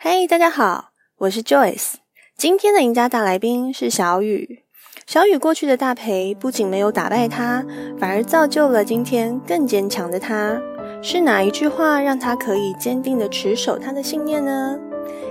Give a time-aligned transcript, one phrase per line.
[0.00, 1.94] 嘿大家好，我是 Joyce。
[2.36, 4.62] 今天的赢家大来宾是小雨。
[5.08, 7.66] 小雨过去的大赔不仅没有打败他，
[7.98, 10.56] 反而造就了今天更坚强的他。
[11.02, 14.78] 是哪一句话让他可以坚定地持守他的信念呢？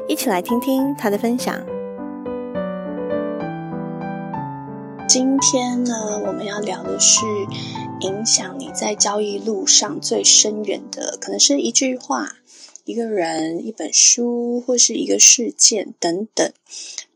[0.05, 1.55] 一起来听听他的分享。
[5.07, 5.93] 今天呢，
[6.25, 7.21] 我们要聊的是
[8.02, 12.34] 影响你在交易路上最深远的，可能是一句话。
[12.88, 16.54] 一个人、一本书，或是一个事件等等，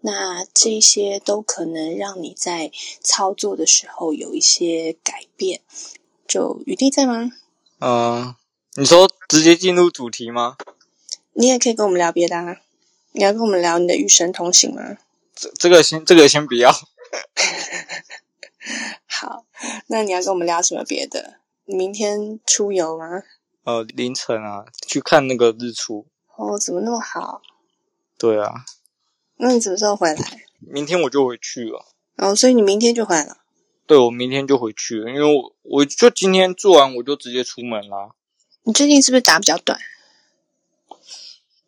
[0.01, 5.61] 那这些都可能让你在操作的时候有一些改变。
[6.27, 7.31] 就雨弟在吗？
[7.79, 8.35] 嗯、呃，
[8.75, 10.57] 你说直接进入主题吗？
[11.31, 12.57] 你也可以跟我们聊别的啊。
[13.13, 14.97] 你要跟我们聊你的与神同行吗？
[15.33, 16.69] 这这个先，这个先不要。
[19.07, 19.45] 好，
[19.87, 21.35] 那你要跟我们聊什么别的？
[21.63, 23.23] 你明天出游吗？
[23.63, 26.07] 呃，凌晨啊，去看那个日出。
[26.35, 27.43] 哦，怎么那么好？
[28.17, 28.65] 对啊。
[29.37, 30.45] 那你什么时候回来？
[30.59, 31.85] 明天我就回去了。
[32.17, 33.37] 哦，所以你明天就回来了？
[33.85, 38.11] 对，我明天就回去了，因为我我就今天做完我就直接出门啦。
[38.63, 39.79] 你最近是不是打比较短？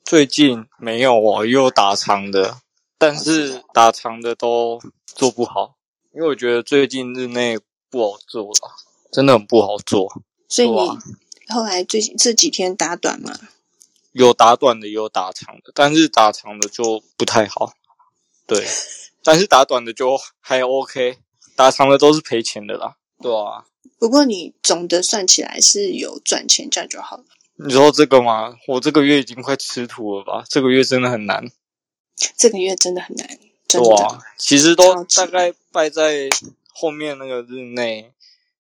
[0.04, 2.62] 最近没有哦，也有打长的，
[2.98, 5.76] 但是打长的都做不好，
[6.16, 7.60] 因为我觉得最近日内
[7.92, 8.72] 不好做了，
[9.12, 10.24] 真的很不好做。
[10.50, 10.80] 所以你。
[11.50, 13.38] 后来最近这几天打短嘛，
[14.14, 17.74] 有打短的，也有打长的，但是打长的就不太好。
[18.48, 18.66] 对，
[19.24, 21.18] 但是打短的就还 OK，
[21.56, 22.96] 打长的都是赔钱的啦。
[23.22, 23.66] 对啊。
[24.00, 27.24] 不过你总的算起来是有赚钱，这样就好了。
[27.56, 28.56] 你说这个吗？
[28.68, 30.44] 我这个月已经快吃土了吧？
[30.50, 31.52] 这个月真的很难。
[32.38, 33.28] 这个月真的很难。
[33.68, 33.88] 真的。
[33.88, 36.30] 对啊，其实都大概败在
[36.74, 38.12] 后面那个日内。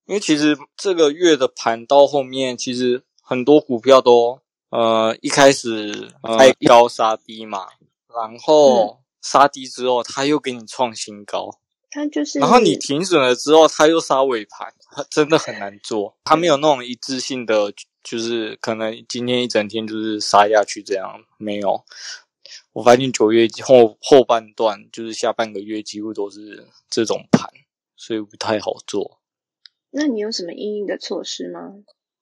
[0.05, 7.67] 因为其实这个月的盘到后面，其实很多股票都呃一开始开高杀低嘛，
[8.13, 11.57] 然后杀低之后，它又给你创新高，
[11.89, 17.71] 它就是，然后你停损了之后，它又杀尾盘，它真的很难做，它没有那种一致性的，
[18.03, 21.83] 就是可能今天一整天就是杀下去这样，没有。
[22.73, 27.49] 我发现九月后后半段，就是下半个月几乎都是这种盘，
[27.95, 29.19] 所以不太好做。
[29.95, 31.71] 那你有什么应应的措施吗？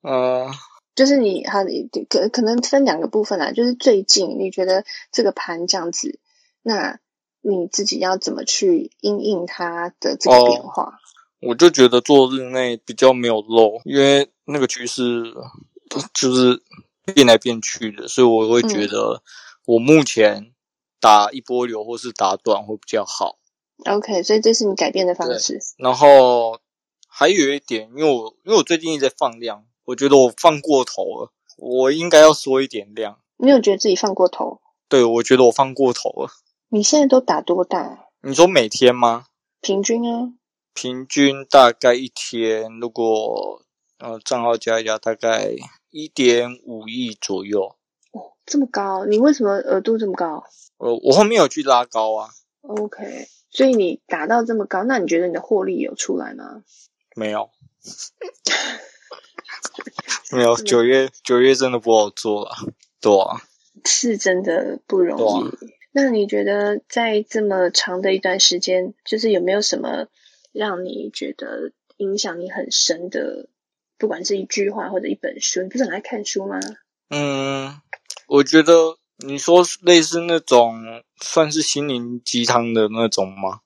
[0.01, 0.51] 呃，
[0.93, 3.53] 就是你哈，你可可能分两个部分啦。
[3.53, 6.19] 就是最近你觉得这个盘这样子，
[6.63, 6.99] 那
[7.39, 10.83] 你自己要怎么去因应它的这个变化？
[10.83, 15.33] 哦，我就觉得做日内比较没有漏，因为那个趋势
[16.13, 16.61] 就是
[17.13, 19.23] 变来变去的，所以我会觉得
[19.65, 20.51] 我目前
[20.99, 23.37] 打一波流或是打短会比较好。
[23.85, 25.59] OK，所以这是你改变的方式。
[25.77, 26.59] 然后。
[27.13, 33.19] 还有一点，因为我因为我最近一直在放量，我觉得我放过头了，我应该要缩一点量。
[33.37, 34.61] 你有觉得自己放过头？
[34.87, 36.29] 对，我觉得我放过头了。
[36.69, 38.07] 你现在都打多大？
[38.21, 39.25] 你说每天吗？
[39.59, 40.31] 平均啊？
[40.73, 43.61] 平均大概一天，如果
[43.99, 45.53] 呃账号加一加，大概
[45.89, 47.75] 一点五亿左右。
[48.13, 49.03] 哦，这么高？
[49.05, 50.45] 你为什么额度这么高？
[50.77, 52.29] 呃，我后面有去拉高啊。
[52.61, 56.63] OK，所以你打到这么高，那你觉得你的获利有出来吗？
[57.15, 57.49] 没有，
[60.31, 60.55] 没有。
[60.63, 62.51] 九月九月真的不好做了，
[62.99, 63.41] 对啊，
[63.85, 65.49] 是真的不容易。
[65.49, 65.51] 啊、
[65.91, 70.07] 那你觉得在这么长的一段时间，就是有没有什么
[70.51, 73.49] 让你觉得影响你很深的？
[73.97, 76.59] 不管是一句话或者一本书，你不是很爱看书吗？
[77.09, 77.79] 嗯，
[78.27, 83.59] 我觉得你说类似那种算是心灵鸡汤的那种吗？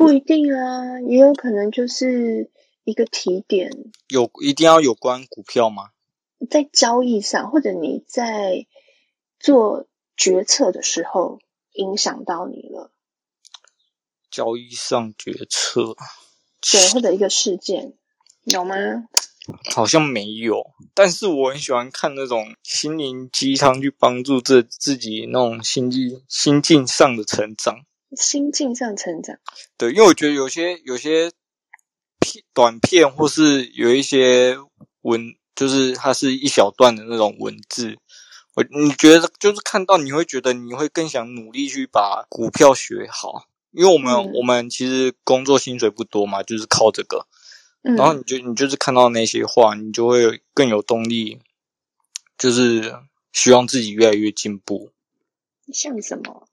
[0.00, 2.50] 不一定啊，也有可能就是
[2.84, 3.70] 一个提点。
[4.08, 5.90] 有一定要有关股票吗？
[6.48, 8.66] 在交易上，或者你在
[9.38, 11.38] 做决策的时候
[11.72, 12.90] 影响到你了。
[14.30, 15.94] 交易上决策，
[16.62, 17.92] 对，或者一个事件，
[18.44, 18.76] 有吗？
[19.74, 27.84] 好像没有，但是我很喜欢看那种心灵鸡汤，去帮助自自己那种心境心境上的成长。
[28.16, 29.38] 心境上成长，
[29.76, 31.30] 对，因为我觉得有些有些
[32.18, 34.58] 片短片，或是有一些
[35.02, 37.96] 文，就是它是一小段的那种文字，
[38.54, 47.26] 我你觉得就是看到你会觉得你会更想努力去把股票学好，因为我们、嗯、我们其实工作薪水不多嘛，就是靠这个，
[47.82, 51.38] 然后你就你就是看到那些话，你就会更有动力，
[52.36, 52.96] 就是
[53.32, 54.90] 希望自己越来越进步。
[55.72, 56.48] 像什么？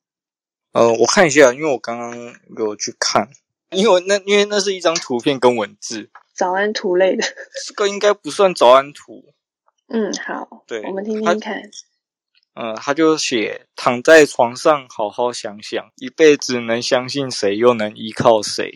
[0.77, 2.15] 呃，我看一下，因为我刚刚
[2.55, 3.31] 有去看，
[3.71, 7.23] 因为那因为那是一张图片跟文字，早安图类的，
[7.65, 9.33] 这个应该不算早安图。
[9.87, 11.63] 嗯，好，对，我们听听看。
[12.53, 18.71] 呃，他就写躺在床上好好想想，一辈子能相信谁，又能依靠谁？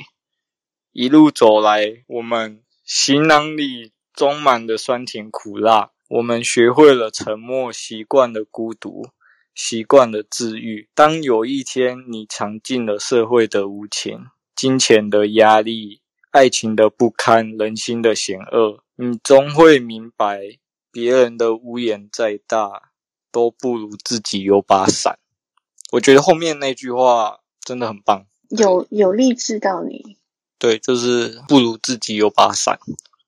[0.93, 9.09] 一路走来，我们行囊里装满了酸甜苦辣，我们学会了沉默，习惯了孤独，
[9.53, 10.89] 习惯了治愈。
[10.93, 16.01] 当有一天你尝尽了社会的无情、金钱的压力、
[16.31, 20.39] 爱情的不堪、人心的险恶，你终会明白，
[20.91, 22.91] 别人的屋檐再大，
[23.31, 25.19] 都不如自己有把伞。
[25.91, 30.17] 我觉得后面那句话真的很棒，有有励志到你。
[30.57, 32.79] 对，就是不如自己有把伞，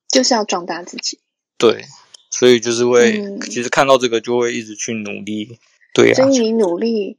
[0.08, 1.18] 就是要壮大自己。
[1.58, 1.84] 对，
[2.30, 5.58] 所以就是会，嗯、其实看到这个就会一直去努力。
[5.94, 7.16] 对啊，所以你努力，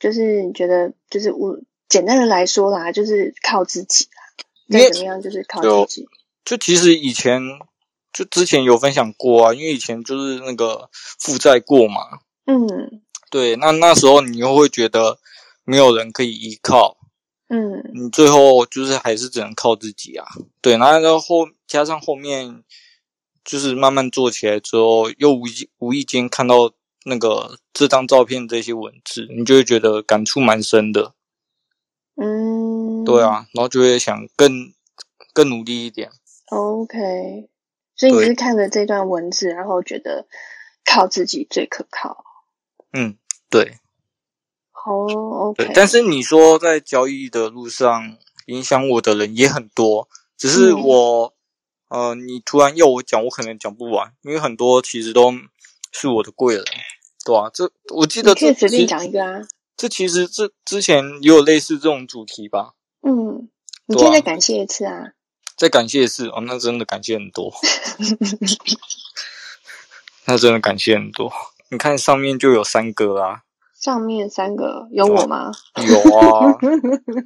[0.00, 4.78] 就是你觉得，就是我简单的来说啦，就是靠自己啦。
[4.78, 6.08] 再怎么样，就是靠自己。
[6.44, 7.40] 就，就其实以前，
[8.12, 12.00] 就之前有分享过啊，因为以前就是那个负债过嘛。
[12.46, 13.02] 嗯。
[13.30, 15.18] 对，那那时候你又会觉得
[15.64, 16.96] 没有人可以依靠。
[17.48, 20.24] 嗯，你最后就是还是只能靠自己啊。
[20.60, 22.62] 对，然后后加上后面
[23.44, 26.72] 就是慢慢做起来之后，又无意无意间看到
[27.04, 31.14] 那个这张照片这些文字，你就会觉得感触蛮深的。
[32.16, 34.72] 嗯，对啊，然后就会想更
[35.32, 36.10] 更努力一点。
[36.50, 37.48] OK，
[37.96, 40.26] 所以你是看着这段文字，然后觉得
[40.84, 42.24] 靠自己最可靠。
[42.92, 43.16] 嗯，
[43.48, 43.78] 对。
[44.86, 45.72] 哦、oh，OK。
[45.74, 51.34] 但是你说在交易的路上影响我的人也很多，只是我，
[51.88, 55.32] 嗯、呃，你突然要我讲，我可能讲不完，因为很多其实都
[55.90, 56.64] 是我的贵人，
[57.24, 57.50] 对、啊？
[57.52, 59.40] 这我记得这，可以随便讲一个啊。
[59.76, 62.74] 这其实这之前也有类似这种主题吧？
[63.02, 63.48] 嗯，
[63.86, 64.94] 你可以再感谢一次啊。
[64.94, 65.12] 啊
[65.56, 67.52] 再感谢一次哦，那真的感谢很多。
[70.26, 71.32] 那真的感谢很多。
[71.70, 73.42] 你看上面就有三个啊。
[73.74, 75.52] 上面三个有我吗？
[75.76, 76.58] 有啊，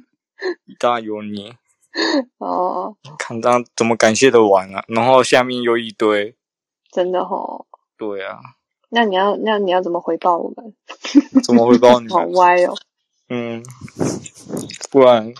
[0.77, 1.53] 当然有你。
[2.37, 4.83] 哦，看这样怎么感谢的完啊？
[4.89, 6.35] 然后下面又一堆，
[6.91, 7.65] 真的齁。
[7.97, 8.37] 对啊。
[8.89, 10.73] 那你要那你要怎么回报我们？
[11.43, 12.09] 怎么回报你？
[12.09, 12.75] 好歪哦。
[13.29, 13.63] 嗯，
[14.89, 15.33] 不然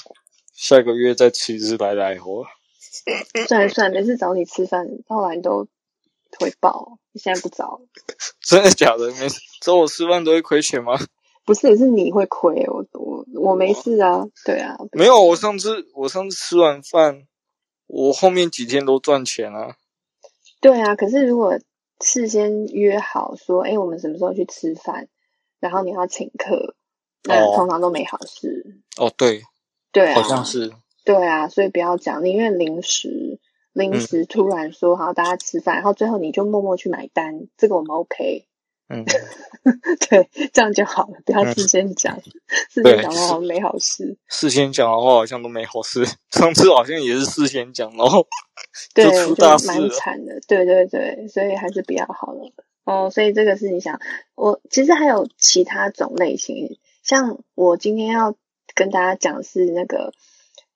[0.54, 2.46] 下个月再吃一次来来活。
[3.48, 5.68] 算了算了，每次找你吃饭，后来都
[6.40, 7.82] 回报，你现在不找。
[8.42, 9.08] 真的假的？
[9.20, 9.40] 每次。
[9.62, 10.98] 找我吃饭都会亏钱吗？
[11.44, 12.64] 不是，是你会亏。
[12.68, 14.78] 我我我没事啊，对啊。
[14.92, 17.24] 没有，我上次我上次吃完饭，
[17.88, 19.76] 我后面几天都赚钱啊。
[20.62, 21.58] 对啊，可是如果
[22.00, 25.08] 事先约好说，哎，我们什么时候去吃饭，
[25.60, 26.76] 然后你要请客，
[27.24, 28.82] 那通常都没好事。
[28.98, 29.44] 哦，对，
[29.92, 30.72] 对啊，好像是。
[31.06, 33.40] 对啊，所以不要讲，宁愿临时
[33.74, 38.48] 临时突然说好大家吃饭，然后最后你就默默去买单，这个我们 OK。
[38.90, 39.06] 嗯，
[40.10, 42.24] 对，这样就好了，不要事先讲，嗯、
[42.70, 44.18] 事先讲的话好像没好事。
[44.28, 48.26] 事先讲的话好像都没好事，上次好像也是事先讲，然后
[48.96, 50.42] 对，就出大事了，蛮惨的。
[50.48, 52.52] 对对对，所以还是比较好了。
[52.86, 54.00] 哦，所以这个是你想，
[54.34, 58.36] 我其实还有其他种类型，像我今天要
[58.74, 60.14] 跟大家讲是那个，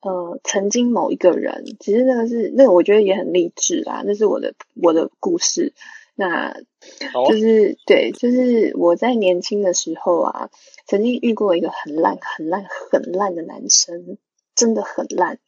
[0.01, 5.73] 呃，曾经某一个人，其实那个是那个，我觉得也很励志啦，那是我的我的故事。
[6.15, 7.77] 那就是、oh.
[7.87, 10.51] 对，就是我在年轻的时候啊，
[10.85, 14.19] 曾经遇过一个很烂、很烂、很烂的男生，
[14.53, 15.39] 真的很烂。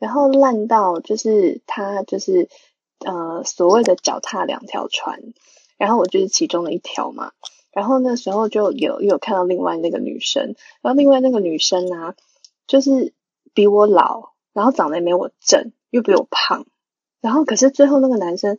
[0.00, 2.48] 然后烂到就是他就是
[2.98, 5.20] 呃所谓的脚踏两条船，
[5.78, 7.30] 然后我就是其中的一条嘛。
[7.70, 12.16] 然后那时候就有又有看到另外那个女生，然后另外那个女生啊，
[12.66, 13.14] 就是
[13.54, 16.66] 比我老，然后长得也没我正，又比我胖。
[17.20, 18.58] 然后可是最后那个男生。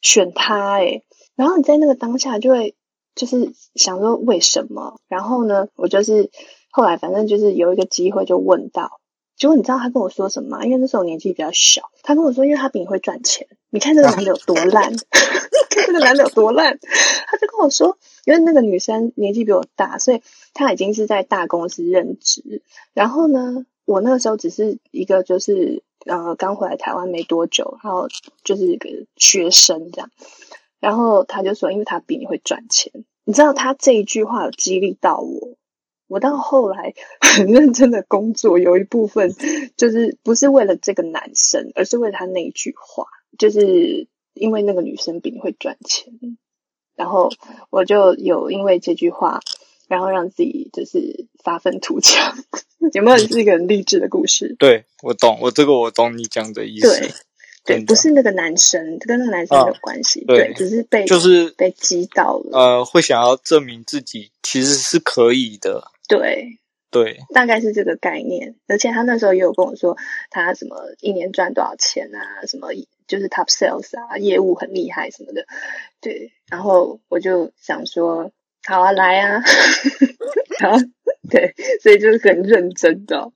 [0.00, 1.04] 选他哎、欸，
[1.36, 2.74] 然后你在那个当下就会
[3.14, 5.00] 就是想说为什么？
[5.08, 6.30] 然后呢，我就是
[6.70, 9.00] 后来反正就是有一个机会就问到，
[9.36, 10.64] 结果你知道他跟我说什么吗？
[10.64, 13.46] 因为那时候我年纪比较小，他跟我说，因为他比你会赚钱。
[13.70, 14.94] 你看这个男的有多烂，
[15.68, 16.78] 看 这个男的有多烂，
[17.26, 20.22] 他就跟我说，因为那个女生年纪比我大，所以
[20.54, 22.62] 他已经是在大公司任职。
[22.94, 25.82] 然后呢，我那个时候只是一个就是。
[26.06, 28.06] 呃，刚回来台湾没多久，然后
[28.44, 30.10] 就是一个学生这样，
[30.78, 32.92] 然后他就说，因为他比你会赚钱，
[33.24, 35.58] 你知道他这一句话有激励到我，
[36.06, 39.34] 我到后来 很认真的工作，有一部分
[39.76, 46.14] 就是不是为了这个男生，而是为了他那一句话，就是因为那个女生比你会赚钱，
[46.94, 47.28] 然后
[47.70, 49.40] 我就有因为这句话。
[49.88, 52.36] 然后让自己就是发愤图强，
[52.92, 54.54] 有没有是一个很励志的故事？
[54.58, 57.00] 对，我懂，我这个我懂你讲的意思。
[57.00, 57.10] 对，
[57.64, 66.58] 对，不是那个男生，跟那个男生没有关系，啊、对，对，只是被就是被击倒了，呃，会想要证明自己其实是可以的，对
[66.90, 68.54] 对，大概是这个概念。
[68.66, 69.96] 而且他那时候也有跟我说，
[70.30, 72.68] 他什么一年赚多少钱啊，什么
[73.06, 75.44] 就是 top sales 啊，业务很厉害什么的，
[76.00, 76.32] 对。
[76.50, 78.32] 然后我就想说，
[78.66, 79.40] 好啊，来啊，
[80.60, 80.78] 然后
[81.30, 83.30] 对，所以就是很认真的。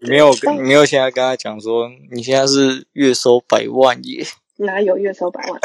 [0.00, 4.24] 没有，没有，现在跟他讲说，你现在是月收百万耶？
[4.56, 5.60] 哪有月收百万？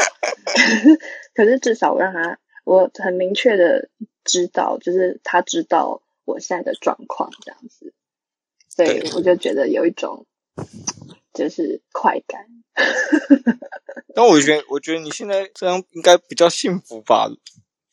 [1.34, 3.88] 可是至少我让他，我很明确的
[4.24, 7.92] 知道，就是他知道我现在的状况这样子，
[8.68, 10.26] 所以我就觉得有一种
[11.32, 12.46] 就是快感。
[14.14, 17.28] 但我觉得，我觉得你现在这样应该比较幸福吧？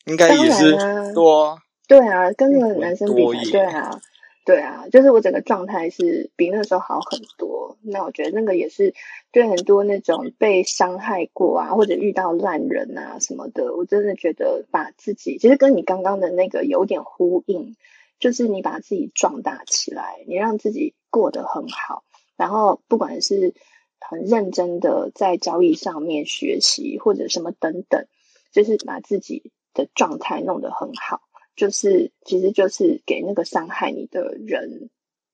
[0.08, 0.76] 应该也是
[1.14, 4.00] 多啊，对啊，跟那个男生比起来，对啊。
[4.44, 7.76] 对啊，就是我整个状态是比那时候好很多。
[7.82, 8.94] 那我觉得那个也是
[9.30, 17.76] 对很多那种被伤害过啊，或者遇到烂人啊什么的，我真的觉得把自己其实跟你刚刚的那个有点呼应，
[18.20, 22.02] 就是你把自己壮大起来，你让自己过得很好，
[22.38, 23.52] 然后不管是
[24.00, 28.06] 很认真的在交易上面学习或者什么等等，
[28.50, 31.22] 就是把自己的状态弄得很好。
[31.54, 34.90] 就是，其实就是给那个伤害你的人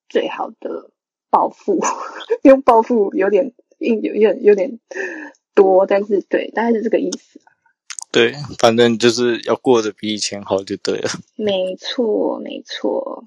[0.09, 0.91] 最好的
[1.31, 1.81] 报复。
[2.45, 4.79] 用报复有点硬，有点有点
[5.55, 7.41] 多，但是对，大概是这个意思。
[8.11, 11.11] 对，反正就是要过得比以前好就对了。
[11.37, 13.25] 没错，没错。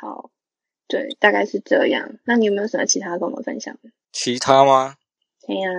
[0.00, 0.30] 好，
[0.86, 2.16] 对，大概是这样。
[2.24, 3.90] 那你有没有什么其他跟我们分享的？
[4.12, 4.96] 其他吗？
[5.46, 5.70] 对呀。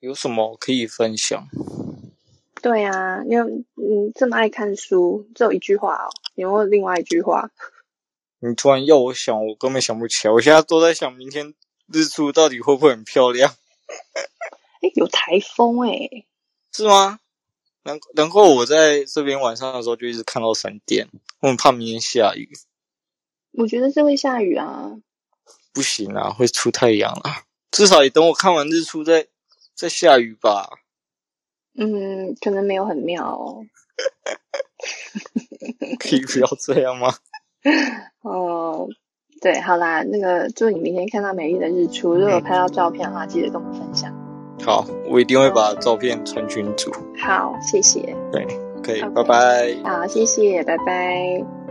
[0.00, 1.46] 有什么可以分享？
[2.64, 6.08] 对啊，因为你这么爱看书，只有一句话哦。
[6.34, 7.50] 有没有另外一句话？
[8.38, 10.32] 你突然要我想，我根本想不起来。
[10.32, 11.52] 我现在都在想，明天
[11.92, 13.54] 日出到底会不会很漂亮？
[14.80, 16.08] 哎，有台风哎，
[16.72, 17.18] 是吗？
[17.82, 22.48] 然然后我在这边晚上的时候就一直看到闪电，我很怕明天下雨。
[23.52, 24.92] 我觉得是会下雨啊。
[25.74, 27.42] 不行啊，会出太阳啊。
[27.70, 29.26] 至少也等我看完日出再
[29.74, 30.78] 再下雨吧。
[31.76, 33.62] 嗯，可能没有很妙哦。
[35.98, 37.14] 可以不要这样吗？
[38.22, 38.88] 哦，
[39.40, 42.14] 对，好啦，那个祝你明天看到美丽的日出。
[42.14, 44.12] 如果拍到照片的话，记得跟我们分享。
[44.64, 46.92] 好，我一定会把照片传群组。
[47.18, 48.14] 好，谢谢。
[48.32, 48.46] 对，
[48.82, 49.74] 可以.拜拜。
[49.82, 51.63] 好，谢谢，拜拜。